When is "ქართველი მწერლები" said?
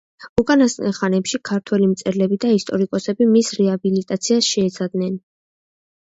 1.49-2.39